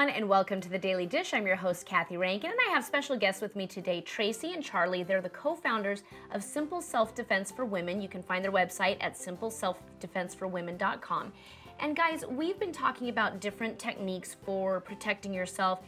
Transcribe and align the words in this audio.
everyone, 0.00 0.16
and 0.16 0.28
welcome 0.30 0.60
to 0.62 0.70
the 0.70 0.78
Daily 0.78 1.04
Dish. 1.04 1.34
I'm 1.34 1.46
your 1.46 1.56
host, 1.56 1.84
Kathy 1.84 2.16
Rankin, 2.16 2.48
and 2.50 2.58
I 2.68 2.70
have 2.72 2.82
special 2.84 3.18
guests 3.18 3.42
with 3.42 3.54
me 3.54 3.66
today, 3.66 4.00
Tracy 4.00 4.54
and 4.54 4.64
Charlie. 4.64 5.02
They're 5.02 5.20
the 5.20 5.28
co 5.28 5.54
founders 5.54 6.04
of 6.32 6.42
Simple 6.42 6.80
Self 6.80 7.14
Defense 7.14 7.52
for 7.52 7.66
Women. 7.66 8.00
You 8.00 8.08
can 8.08 8.22
find 8.22 8.42
their 8.42 8.50
website 8.50 8.96
at 9.02 9.14
simpleselfdefenseforwomen.com. 9.14 11.32
And 11.80 11.94
guys, 11.94 12.24
we've 12.26 12.58
been 12.58 12.72
talking 12.72 13.10
about 13.10 13.40
different 13.40 13.78
techniques 13.78 14.38
for 14.42 14.80
protecting 14.80 15.34
yourself, 15.34 15.80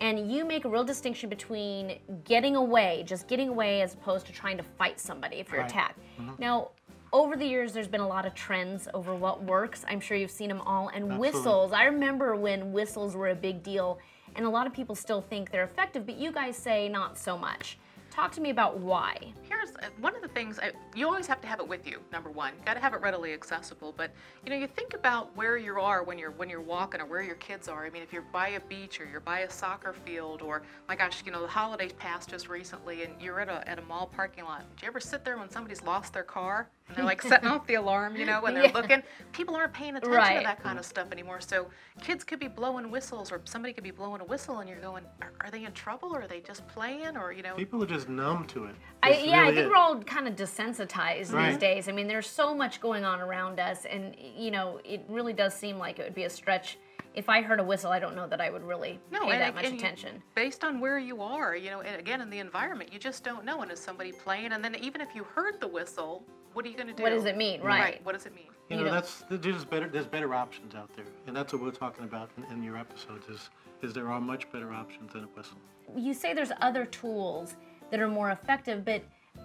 and 0.00 0.32
you 0.32 0.44
make 0.44 0.64
a 0.64 0.68
real 0.68 0.82
distinction 0.82 1.28
between 1.28 2.00
getting 2.24 2.56
away, 2.56 3.04
just 3.06 3.28
getting 3.28 3.50
away, 3.50 3.82
as 3.82 3.94
opposed 3.94 4.26
to 4.26 4.32
trying 4.32 4.56
to 4.56 4.64
fight 4.64 4.98
somebody 4.98 5.36
if 5.36 5.48
you're 5.48 5.60
Right. 5.60 5.70
attacked. 5.70 6.00
Mm-hmm. 6.18 6.32
Now, 6.38 6.70
over 7.12 7.36
the 7.36 7.46
years, 7.46 7.72
there's 7.72 7.88
been 7.88 8.00
a 8.00 8.08
lot 8.08 8.26
of 8.26 8.34
trends 8.34 8.88
over 8.94 9.14
what 9.14 9.42
works. 9.42 9.84
I'm 9.88 10.00
sure 10.00 10.16
you've 10.16 10.30
seen 10.30 10.48
them 10.48 10.60
all. 10.60 10.88
And 10.88 11.04
Absolutely. 11.04 11.18
whistles, 11.18 11.72
I 11.72 11.84
remember 11.84 12.36
when 12.36 12.72
whistles 12.72 13.16
were 13.16 13.28
a 13.28 13.34
big 13.34 13.62
deal, 13.62 13.98
and 14.36 14.46
a 14.46 14.48
lot 14.48 14.66
of 14.66 14.72
people 14.72 14.94
still 14.94 15.20
think 15.20 15.50
they're 15.50 15.64
effective, 15.64 16.06
but 16.06 16.16
you 16.16 16.30
guys 16.32 16.56
say 16.56 16.88
not 16.88 17.18
so 17.18 17.36
much. 17.36 17.78
Talk 18.10 18.32
to 18.32 18.40
me 18.40 18.50
about 18.50 18.78
why. 18.78 19.32
Here's 19.60 19.76
uh, 19.76 19.88
one 20.00 20.14
of 20.16 20.22
the 20.22 20.28
things 20.28 20.58
I, 20.58 20.72
you 20.94 21.06
always 21.06 21.26
have 21.26 21.40
to 21.42 21.46
have 21.46 21.60
it 21.60 21.68
with 21.68 21.86
you. 21.86 21.98
Number 22.12 22.30
one, 22.30 22.52
got 22.64 22.74
to 22.74 22.80
have 22.80 22.94
it 22.94 23.00
readily 23.02 23.32
accessible. 23.32 23.92
But 23.96 24.10
you 24.44 24.50
know, 24.50 24.56
you 24.56 24.66
think 24.66 24.94
about 24.94 25.36
where 25.36 25.56
you 25.58 25.78
are 25.78 26.02
when 26.02 26.18
you're 26.18 26.30
when 26.30 26.48
you're 26.48 26.60
walking 26.62 27.00
or 27.00 27.06
where 27.06 27.22
your 27.22 27.34
kids 27.36 27.68
are. 27.68 27.84
I 27.84 27.90
mean, 27.90 28.02
if 28.02 28.12
you're 28.12 28.24
by 28.32 28.48
a 28.50 28.60
beach 28.60 29.00
or 29.00 29.04
you're 29.04 29.20
by 29.20 29.40
a 29.40 29.50
soccer 29.50 29.92
field 29.92 30.40
or 30.42 30.62
my 30.88 30.96
gosh, 30.96 31.22
you 31.26 31.32
know, 31.32 31.42
the 31.42 31.48
holidays 31.48 31.92
passed 31.92 32.30
just 32.30 32.48
recently 32.48 33.02
and 33.02 33.12
you're 33.20 33.40
at 33.40 33.48
a 33.48 33.68
at 33.68 33.78
a 33.78 33.82
mall 33.82 34.06
parking 34.14 34.44
lot. 34.44 34.64
Do 34.76 34.86
you 34.86 34.88
ever 34.88 35.00
sit 35.00 35.24
there 35.24 35.36
when 35.36 35.50
somebody's 35.50 35.82
lost 35.82 36.14
their 36.14 36.22
car 36.24 36.68
and 36.88 36.96
they're 36.96 37.04
like 37.04 37.20
setting 37.22 37.48
off 37.48 37.66
the 37.66 37.74
alarm, 37.74 38.16
you 38.16 38.24
know, 38.24 38.40
when 38.40 38.54
they're 38.54 38.64
Yeah. 38.66 38.70
looking? 38.72 39.02
People 39.32 39.54
aren't 39.56 39.72
paying 39.72 39.96
attention 39.96 40.16
Right. 40.16 40.38
to 40.38 40.44
that 40.44 40.62
kind 40.62 40.78
of 40.78 40.84
stuff 40.86 41.12
anymore. 41.12 41.40
So 41.40 41.66
kids 42.00 42.24
could 42.24 42.38
be 42.40 42.48
blowing 42.48 42.90
whistles 42.90 43.30
or 43.30 43.40
somebody 43.44 43.72
could 43.74 43.84
be 43.84 43.90
blowing 43.90 44.20
a 44.20 44.24
whistle 44.24 44.58
and 44.60 44.68
you're 44.68 44.80
going, 44.80 45.04
are, 45.22 45.32
are 45.42 45.50
they 45.50 45.64
in 45.64 45.72
trouble 45.72 46.14
or 46.14 46.22
are 46.22 46.26
they 46.28 46.40
just 46.40 46.66
playing 46.68 47.16
or 47.16 47.32
you 47.32 47.42
know? 47.42 47.54
People 47.54 47.82
are 47.82 47.86
just 47.86 48.08
numb 48.08 48.44
to 48.46 48.64
it. 48.64 48.74
I, 49.02 49.10
That's 49.12 49.24
yeah, 49.24 49.49
I 49.50 49.54
think 49.54 49.66
it. 49.66 49.68
we're 49.70 49.76
all 49.76 50.00
kind 50.02 50.26
of 50.28 50.36
desensitized 50.36 51.30
these 51.48 51.56
days. 51.58 51.88
I 51.88 51.92
mean, 51.92 52.06
there's 52.08 52.26
so 52.28 52.54
much 52.54 52.80
going 52.80 53.04
on 53.04 53.20
around 53.20 53.60
us, 53.60 53.84
and 53.84 54.14
you 54.36 54.50
know, 54.50 54.80
it 54.84 55.04
really 55.08 55.32
does 55.32 55.54
seem 55.54 55.78
like 55.78 55.98
it 55.98 56.04
would 56.04 56.14
be 56.14 56.24
a 56.24 56.30
stretch. 56.30 56.78
If 57.14 57.28
I 57.28 57.42
heard 57.42 57.58
a 57.58 57.64
whistle, 57.64 57.90
I 57.90 57.98
don't 57.98 58.14
know 58.14 58.28
that 58.28 58.40
I 58.40 58.50
would 58.50 58.62
really 58.62 59.00
No, 59.10 59.24
pay 59.24 59.32
and, 59.32 59.40
that 59.40 59.54
much 59.56 59.64
and 59.64 59.74
you- 59.74 59.80
attention. 59.80 60.22
based 60.36 60.62
on 60.62 60.78
where 60.78 60.98
you 60.98 61.20
are, 61.22 61.56
you 61.56 61.70
know, 61.70 61.80
and 61.80 61.98
again 61.98 62.20
in 62.20 62.30
the 62.30 62.38
environment, 62.38 62.92
you 62.92 63.00
just 63.00 63.24
don't 63.24 63.44
know. 63.44 63.62
And 63.62 63.72
is 63.72 63.80
somebody 63.80 64.12
playing? 64.12 64.52
And 64.52 64.64
then 64.64 64.76
even 64.76 65.00
if 65.00 65.08
you 65.14 65.24
heard 65.24 65.60
the 65.60 65.66
whistle, 65.66 66.22
what 66.52 66.64
are 66.64 66.68
you 66.68 66.76
going 66.76 66.86
to 66.86 66.92
do? 66.92 67.02
What 67.02 67.10
does 67.10 67.24
it 67.24 67.36
mean? 67.36 67.60
Right. 67.62 68.04
What 68.04 68.12
does 68.12 68.26
it 68.26 68.34
mean? 68.34 68.44
You 68.68 68.76
you 68.76 68.84
know, 68.84 68.84
know- 68.84 68.94
that's 68.94 69.24
there's 69.28 69.64
better. 69.64 69.88
There's 69.88 70.06
better 70.06 70.32
options 70.34 70.76
out 70.76 70.94
there, 70.94 71.06
and 71.26 71.34
that's 71.34 71.52
what 71.52 71.60
we're 71.62 71.72
talking 71.72 72.04
about 72.04 72.30
in, 72.36 72.44
in 72.56 72.62
your 72.62 72.76
episodes. 72.76 73.26
Is 73.28 73.50
is 73.82 73.92
there 73.92 74.08
are 74.08 74.20
much 74.20 74.50
better 74.52 74.72
options 74.72 75.12
than 75.12 75.24
a 75.24 75.26
whistle. 75.28 75.58
you 75.96 76.14
say 76.14 76.32
there's 76.34 76.52
other 76.60 76.84
tools 76.86 77.56
that 77.90 77.98
are 77.98 78.06
more 78.06 78.30
effective, 78.30 78.84
but 78.84 79.02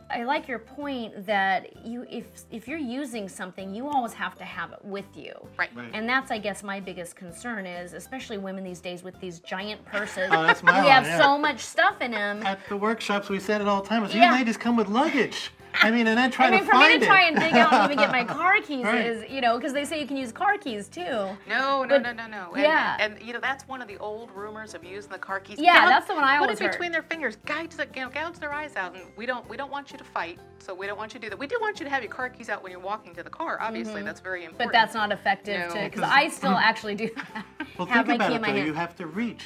I 0.09 0.23
like 0.23 0.47
your 0.47 0.59
point 0.59 1.25
that 1.25 1.85
you 1.85 2.05
if 2.09 2.25
if 2.51 2.67
you're 2.67 2.77
using 2.77 3.27
something, 3.27 3.73
you 3.73 3.87
always 3.87 4.13
have 4.13 4.35
to 4.35 4.43
have 4.45 4.71
it 4.71 4.83
with 4.83 5.05
you. 5.15 5.33
Right. 5.57 5.69
Right. 5.75 5.89
And 5.93 6.07
that's 6.07 6.31
I 6.31 6.37
guess 6.37 6.63
my 6.63 6.79
biggest 6.79 7.15
concern 7.15 7.65
is 7.65 7.93
especially 7.93 8.37
women 8.37 8.63
these 8.63 8.79
days 8.79 9.03
with 9.03 9.19
these 9.19 9.39
giant 9.39 9.83
purses. 9.85 10.29
Oh, 10.31 10.43
that's 10.43 10.61
my 10.61 10.83
we 10.83 10.89
have 10.89 11.05
yeah. 11.05 11.19
so 11.19 11.37
much 11.37 11.59
stuff 11.59 12.01
in 12.01 12.11
them. 12.11 12.43
At 12.43 12.59
the 12.69 12.77
workshops, 12.77 13.29
we 13.29 13.39
said 13.39 13.61
it 13.61 13.67
all 13.67 13.81
the 13.81 13.89
time. 13.89 14.03
Is 14.03 14.13
Yeah. 14.13 14.31
you 14.31 14.37
ladies 14.37 14.57
come 14.57 14.75
with 14.77 14.87
luggage. 14.89 15.51
I 15.81 15.91
mean, 15.91 16.07
and 16.07 16.17
then 16.17 16.31
try 16.31 16.47
I 16.47 16.51
mean, 16.51 16.59
to 16.61 16.65
for 16.65 16.77
me 16.77 16.99
to 16.99 17.05
try 17.05 17.23
and 17.23 17.35
dig 17.37 17.53
out 17.53 17.71
and 17.73 17.85
even 17.91 17.97
get 17.97 18.11
my 18.11 18.23
car 18.33 18.55
keys 18.61 18.85
Right. 18.85 19.05
is, 19.05 19.29
you 19.29 19.41
know, 19.41 19.57
because 19.57 19.73
they 19.73 19.85
say 19.85 19.99
you 19.99 20.07
can 20.07 20.17
use 20.17 20.31
car 20.31 20.57
keys 20.57 20.87
too. 20.87 21.01
No, 21.01 21.37
no, 21.47 21.85
But- 21.87 22.01
no, 22.03 22.13
no, 22.13 22.27
no. 22.27 22.51
And, 22.53 22.61
yeah. 22.63 22.97
And 22.99 23.21
you 23.21 23.33
know 23.33 23.39
that's 23.39 23.67
one 23.67 23.81
of 23.81 23.87
the 23.87 23.97
old 23.97 24.31
rumors 24.31 24.73
of 24.73 24.83
using 24.83 25.11
the 25.11 25.17
car 25.17 25.39
keys. 25.39 25.59
Yeah, 25.59 25.81
Gouge- 25.81 25.89
that's 25.89 26.07
the 26.07 26.15
one 26.15 26.23
I 26.23 26.37
always 26.37 26.39
Put 26.39 26.43
always 26.43 26.59
it 26.59 26.63
heard. 26.63 26.71
between 26.73 26.91
their 26.91 27.03
fingers, 27.03 27.37
gouge, 27.45 27.71
the, 27.75 27.87
you 27.95 28.01
know, 28.01 28.09
gouge 28.09 28.39
their 28.39 28.53
eyes 28.53 28.75
out, 28.75 28.95
and 28.95 29.03
we 29.15 29.25
don't 29.25 29.47
we 29.49 29.57
don't 29.57 29.71
want 29.71 29.91
you 29.91 29.97
to 29.97 30.03
fight, 30.03 30.39
so 30.59 30.73
we 30.73 30.87
don't 30.87 30.97
want 30.97 31.13
you 31.13 31.19
to 31.19 31.25
do 31.25 31.29
that. 31.29 31.39
We 31.39 31.47
do 31.47 31.57
want 31.61 31.79
you 31.79 31.83
to 31.85 31.89
have 31.89 32.03
your 32.03 32.11
car 32.11 32.29
keys 32.29 32.49
out 32.49 32.63
when 32.63 32.71
you're 32.71 32.81
walking 32.81 33.13
to 33.15 33.23
the 33.23 33.29
car. 33.29 33.57
Obviously, 33.61 34.01
that's 34.03 34.19
very 34.19 34.45
important. 34.45 34.59
Mm-hmm. 34.69 34.71
But 34.71 34.73
that's 34.73 34.93
not 34.93 35.11
effective 35.11 35.67
because 35.73 35.91
Because- 35.91 36.09
I 36.11 36.29
still 36.29 36.51
actually 36.69 36.95
do 36.95 37.09
that. 37.15 37.45
Well, 37.77 37.87
have 37.87 38.05
think 38.05 38.19
my 38.19 38.25
about 38.25 38.29
key 38.29 38.33
it 38.33 38.35
in 38.37 38.41
my 38.41 38.47
though. 38.49 38.53
hand. 38.55 38.67
You 38.67 38.73
have 38.73 38.95
to 38.95 39.07
reach 39.07 39.43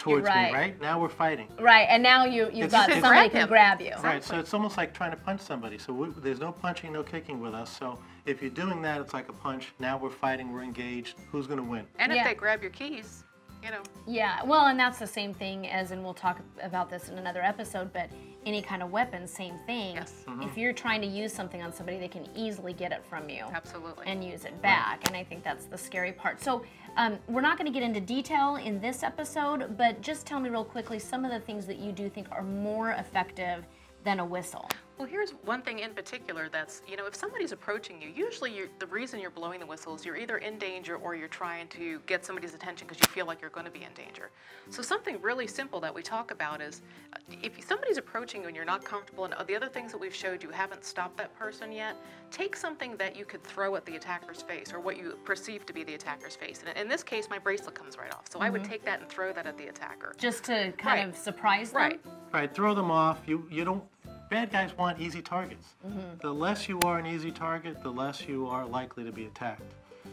towards 0.00 0.26
right. 0.26 0.50
me, 0.50 0.58
right? 0.58 0.80
Now 0.80 1.00
we're 1.00 1.08
fighting. 1.08 1.46
Right, 1.60 1.86
and 1.88 2.02
now 2.02 2.24
you 2.24 2.50
you've 2.52 2.70
got 2.70 2.88
it's- 2.88 3.02
somebody 3.02 3.28
Grab 3.28 3.32
can 3.32 3.48
grab 3.48 3.80
you. 3.80 3.92
Right, 4.02 4.24
so 4.24 4.38
it's 4.38 4.52
almost 4.52 4.76
like 4.76 4.92
trying 4.92 5.12
to 5.12 5.16
punch 5.16 5.40
somebody. 5.40 5.78
So 5.78 5.92
we, 5.92 6.08
there's 6.22 6.40
no 6.40 6.50
punching, 6.50 6.92
no 6.92 7.02
kicking 7.02 7.40
with 7.40 7.54
us. 7.54 7.76
So 7.76 8.00
if 8.26 8.40
you're 8.40 8.50
doing 8.50 8.82
that, 8.82 9.00
it's 9.00 9.14
like 9.14 9.28
a 9.28 9.32
punch. 9.32 9.68
Now 9.78 9.98
we're 9.98 10.10
fighting, 10.10 10.52
we're 10.52 10.62
engaged. 10.62 11.16
Who's 11.30 11.46
going 11.46 11.58
to 11.58 11.64
win? 11.64 11.86
and 11.98 12.12
if 12.12 12.24
they 12.24 12.34
grab 12.34 12.62
your 12.62 12.72
keys, 12.72 13.24
you 13.62 13.70
know, 13.70 13.82
Yeah, 14.06 14.42
well, 14.44 14.66
and 14.66 14.78
that's 14.78 14.98
the 14.98 15.06
same 15.06 15.34
thing 15.34 15.68
as, 15.68 15.90
and 15.90 16.02
we'll 16.02 16.14
talk 16.14 16.40
about 16.62 16.90
this 16.90 17.08
in 17.08 17.18
another 17.18 17.42
episode, 17.42 17.92
but 17.92 18.10
any 18.46 18.62
kind 18.62 18.82
of 18.82 18.90
weapon, 18.90 19.26
same 19.26 19.58
thing. 19.66 19.96
Yes. 19.96 20.24
If 20.40 20.56
you're 20.56 20.72
trying 20.72 21.00
to 21.02 21.06
use 21.06 21.32
something 21.32 21.62
on 21.62 21.72
somebody, 21.72 21.98
they 21.98 22.08
can 22.08 22.26
easily 22.34 22.72
get 22.72 22.92
it 22.92 23.04
from 23.08 23.28
you. 23.28 23.44
absolutely. 23.52 24.06
And 24.06 24.24
use 24.24 24.44
it 24.44 24.60
back, 24.62 25.06
and 25.06 25.16
I 25.16 25.24
think 25.24 25.44
that's 25.44 25.66
the 25.66 25.78
scary 25.78 26.12
part. 26.12 26.42
So, 26.42 26.64
um, 26.96 27.18
we're 27.28 27.42
not 27.42 27.58
going 27.58 27.70
to 27.70 27.72
get 27.72 27.82
into 27.82 28.00
detail 28.00 28.56
in 28.56 28.80
this 28.80 29.02
episode, 29.02 29.76
but 29.76 30.00
just 30.00 30.26
tell 30.26 30.40
me 30.40 30.48
real 30.48 30.64
quickly 30.64 30.98
some 30.98 31.24
of 31.24 31.30
the 31.30 31.40
things 31.40 31.66
that 31.66 31.78
you 31.78 31.92
do 31.92 32.08
think 32.08 32.26
are 32.32 32.42
more 32.42 32.92
effective 32.92 33.64
than 34.04 34.20
a 34.20 34.24
whistle. 34.24 34.68
Well, 35.00 35.08
here's 35.08 35.30
one 35.46 35.62
thing 35.62 35.78
in 35.78 35.94
particular 35.94 36.50
that's, 36.50 36.82
you 36.86 36.94
know, 36.94 37.06
if 37.06 37.14
somebody's 37.14 37.52
approaching 37.52 38.02
you, 38.02 38.10
usually 38.14 38.54
you're, 38.54 38.66
the 38.80 38.86
reason 38.86 39.18
you're 39.18 39.30
blowing 39.30 39.58
the 39.58 39.64
whistle 39.64 39.94
is 39.94 40.04
you're 40.04 40.18
either 40.18 40.36
in 40.36 40.58
danger 40.58 40.96
or 40.96 41.14
you're 41.14 41.26
trying 41.26 41.68
to 41.68 42.00
get 42.00 42.22
somebody's 42.22 42.52
attention 42.52 42.86
because 42.86 43.00
you 43.00 43.06
feel 43.06 43.24
like 43.24 43.40
you're 43.40 43.48
going 43.48 43.64
to 43.64 43.72
be 43.72 43.82
in 43.82 43.94
danger. 43.94 44.28
So, 44.68 44.82
something 44.82 45.18
really 45.22 45.46
simple 45.46 45.80
that 45.80 45.94
we 45.94 46.02
talk 46.02 46.32
about 46.32 46.60
is 46.60 46.82
uh, 47.14 47.34
if 47.42 47.66
somebody's 47.66 47.96
approaching 47.96 48.42
you 48.42 48.48
and 48.48 48.54
you're 48.54 48.66
not 48.66 48.84
comfortable, 48.84 49.24
and 49.24 49.32
uh, 49.32 49.42
the 49.42 49.56
other 49.56 49.70
things 49.70 49.90
that 49.92 49.98
we've 49.98 50.14
showed 50.14 50.42
you 50.42 50.50
haven't 50.50 50.84
stopped 50.84 51.16
that 51.16 51.34
person 51.34 51.72
yet, 51.72 51.96
take 52.30 52.54
something 52.54 52.94
that 52.98 53.16
you 53.16 53.24
could 53.24 53.42
throw 53.42 53.76
at 53.76 53.86
the 53.86 53.96
attacker's 53.96 54.42
face 54.42 54.70
or 54.70 54.80
what 54.80 54.98
you 54.98 55.16
perceive 55.24 55.64
to 55.64 55.72
be 55.72 55.82
the 55.82 55.94
attacker's 55.94 56.36
face. 56.36 56.62
And 56.66 56.76
in 56.76 56.88
this 56.88 57.02
case, 57.02 57.26
my 57.30 57.38
bracelet 57.38 57.74
comes 57.74 57.96
right 57.96 58.12
off. 58.12 58.26
So, 58.30 58.40
I 58.40 58.50
would 58.50 58.64
take 58.64 58.84
that 58.84 59.00
and 59.00 59.08
throw 59.08 59.32
that 59.32 59.46
at 59.46 59.56
the 59.56 59.68
attacker. 59.68 60.14
Just 60.18 60.44
to 60.44 60.72
kind 60.76 61.00
Right. 61.00 61.08
of 61.08 61.16
surprise 61.16 61.70
them. 61.70 61.80
Right. 61.80 62.00
Right, 62.34 62.54
throw 62.54 62.74
them 62.74 62.90
off. 62.90 63.20
You 63.26 63.48
you 63.50 63.64
don't. 63.64 63.82
Bad 64.30 64.52
guys 64.52 64.70
want 64.78 65.00
easy 65.00 65.20
targets. 65.20 65.74
Mm-hmm. 65.86 66.18
The 66.22 66.32
less 66.32 66.68
you 66.68 66.78
are 66.80 66.98
an 66.98 67.06
easy 67.06 67.32
target, 67.32 67.82
the 67.82 67.90
less 67.90 68.28
you 68.28 68.46
are 68.46 68.64
likely 68.64 69.02
to 69.04 69.10
be 69.10 69.26
attacked. 69.26 69.62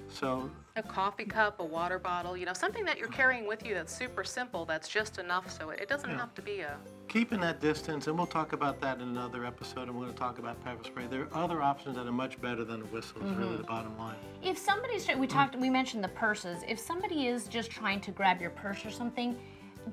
So 0.10 0.50
A 0.76 0.82
coffee 0.82 1.26
cup, 1.26 1.60
a 1.60 1.64
water 1.64 2.00
bottle, 2.00 2.36
you 2.36 2.46
know, 2.46 2.54
something 2.54 2.84
that 2.86 2.98
you're 2.98 3.10
carrying 3.10 3.46
with 3.46 3.64
you 3.66 3.74
that's 3.76 3.96
super 3.96 4.24
simple, 4.24 4.66
that's 4.66 4.88
just 4.90 5.20
enough 5.20 5.52
so 5.52 5.70
it, 5.70 5.82
it 5.82 5.88
doesn't 5.90 6.10
Yeah. 6.10 6.18
have 6.18 6.34
to 6.36 6.42
be 6.42 6.62
a. 6.62 6.78
keeping 7.08 7.40
that 7.42 7.62
distance, 7.62 8.08
and 8.08 8.18
we'll 8.18 8.26
talk 8.26 8.54
about 8.54 8.80
that 8.82 8.98
in 9.02 9.08
another 9.10 9.46
episode. 9.46 9.84
And 9.88 9.94
we're 9.96 10.04
going 10.06 10.14
to 10.14 10.20
talk 10.20 10.40
about 10.40 10.64
pepper 10.64 10.84
spray. 10.84 11.06
There 11.08 11.24
are 11.24 11.44
other 11.44 11.62
options 11.62 11.96
that 11.98 12.08
are 12.08 12.12
much 12.12 12.40
better 12.42 12.64
than 12.64 12.82
a 12.82 12.86
whistle. 12.86 13.18
Is 13.22 13.24
Mm-hmm. 13.32 13.40
really 13.40 13.58
the 13.58 13.64
bottom 13.64 13.96
line. 14.00 14.16
If 14.42 14.58
somebody's 14.58 15.06
try- 15.06 15.16
we 15.16 15.28
talked 15.28 15.56
we 15.58 15.70
mentioned 15.70 16.04
the 16.04 16.10
purses. 16.10 16.64
If 16.68 16.80
somebody 16.80 17.28
is 17.28 17.48
just 17.48 17.70
trying 17.70 18.02
to 18.02 18.12
grab 18.12 18.42
your 18.42 18.52
purse 18.52 18.84
or 18.86 18.90
something, 18.92 19.38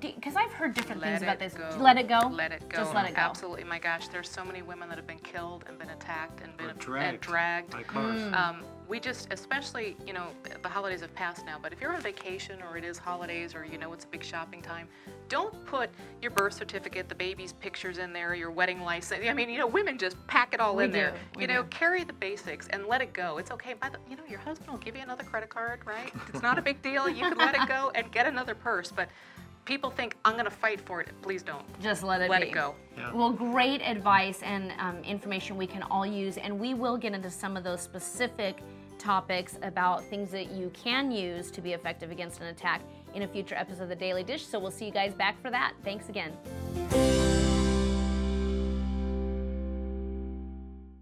because 0.00 0.37
I've 0.37 0.53
heard 0.53 0.75
different 0.75 1.00
Let 1.00 1.10
things 1.10 1.22
about 1.22 1.38
this. 1.38 1.55
go. 1.55 1.77
Let 1.78 1.97
it 1.97 2.09
go. 2.09 2.28
Let 2.32 2.53
it 2.53 2.69
go. 2.69 2.78
Just 2.78 2.94
let 2.94 3.06
it 3.06 3.15
go. 3.15 3.21
Absolutely. 3.21 3.65
My 3.65 3.78
gosh, 3.78 4.09
there's 4.09 4.28
so 4.28 4.44
many 4.44 4.62
women 4.62 4.88
that 4.88 4.99
have 4.99 5.06
been 5.06 5.19
killed 5.19 5.65
and 5.69 5.78
been 5.78 5.91
attacked 5.91 6.41
and 6.43 6.56
been 6.56 6.66
Or 6.66 6.71
and 6.71 6.78
dragged, 6.78 7.21
dragged. 7.22 7.71
by 7.71 7.82
cars. 7.82 8.21
Mm. 8.21 8.34
Um, 8.34 8.65
we 8.87 9.00
just, 9.00 9.28
especially, 9.33 9.97
you 10.06 10.12
know, 10.12 10.27
the 10.62 10.69
holidays 10.69 11.00
have 11.00 11.15
passed 11.15 11.47
now, 11.47 11.56
but 11.60 11.72
if 11.72 11.81
you're 11.81 11.94
on 11.94 12.03
vacation 12.03 12.59
or 12.69 12.77
it 12.77 12.84
is 12.84 12.99
holidays 12.99 13.54
or 13.54 13.65
you 13.65 13.78
know 13.78 13.93
it's 13.94 14.04
a 14.04 14.09
big 14.09 14.22
shopping 14.22 14.60
time, 14.60 14.88
don't 15.31 15.65
put 15.65 15.88
your 16.21 16.31
birth 16.31 16.53
certificate, 16.53 17.09
the 17.09 17.15
baby's 17.15 17.54
pictures 17.54 17.97
in 17.97 18.12
there, 18.12 18.34
your 18.34 18.50
wedding 18.50 18.83
license. 18.83 19.25
I 19.27 19.33
mean, 19.33 19.49
you 19.49 19.59
know, 19.59 19.66
women 19.66 19.97
just 19.97 20.19
pack 20.27 20.53
it 20.53 20.60
all 20.60 20.77
We 20.77 20.84
in 20.84 20.91
there. 20.91 21.12
do, 21.12 21.16
we 21.37 21.43
You 21.43 21.49
know, 21.49 21.63
do. 21.63 21.68
carry 21.71 22.04
the 22.04 22.13
basics 22.13 22.68
and 22.68 22.84
let 22.86 23.01
it 23.01 23.15
go. 23.15 23.39
It's 23.39 23.51
okay. 23.53 23.72
By 23.72 23.89
the, 23.89 23.98
you 24.10 24.16
know, 24.16 24.22
your 24.28 24.41
husband 24.41 24.71
will 24.71 24.78
give 24.78 24.95
you 24.97 25.03
another 25.03 25.24
credit 25.24 25.48
card, 25.48 25.80
right? 25.86 26.13
It's 26.28 26.42
not 26.42 26.59
a 26.59 26.63
big 26.63 26.83
deal. 26.83 27.09
You 27.09 27.22
can 27.30 27.39
let 27.39 27.54
it 27.54 27.66
go 27.66 27.91
and 27.95 28.13
get 28.13 28.27
another 28.27 28.54
purse, 28.54 28.92
but 28.95 29.09
people 29.65 29.91
think 29.91 30.16
I'm 30.25 30.34
going 30.34 30.45
to 30.45 30.51
fight 30.51 30.81
for 30.81 31.01
it. 31.01 31.09
Please 31.22 31.43
don't. 31.43 31.65
Just 31.81 32.03
let 32.03 32.21
it 32.21 32.31
Let 32.31 32.43
be. 32.43 32.49
it 32.49 32.53
go. 32.53 32.75
Yeah. 32.97 33.13
Well, 33.13 33.31
great 33.31 33.81
advice 33.81 34.43
and 34.43 34.72
um, 34.78 34.99
information 35.05 35.57
we 35.57 35.66
can 35.66 35.83
all 35.83 36.07
use, 36.07 36.37
and 36.37 36.59
we 36.59 36.75
will 36.75 36.97
get 36.97 37.13
into 37.13 37.31
some 37.31 37.57
of 37.57 37.65
those 37.65 37.81
specific 37.81 38.59
topics 38.99 39.59
about 39.63 40.05
things 40.05 40.31
that 40.31 40.51
you 40.53 40.71
can 40.72 41.11
use 41.11 41.51
to 41.51 41.61
be 41.61 41.72
effective 41.72 42.11
against 42.11 42.41
an 42.41 42.47
attack 42.47 42.81
in 43.15 43.22
a 43.22 43.28
future 43.28 43.55
episode 43.55 43.84
of 43.84 43.89
the 43.89 43.97
Daily 43.97 44.22
Dish. 44.22 44.47
So 44.47 44.59
we'll 44.59 44.71
see 44.71 44.87
you 44.87 44.93
guys 44.93 45.15
back 45.15 45.41
for 45.43 45.51
that. 45.51 45.72
Thanks 45.84 46.09
again. 46.09 46.33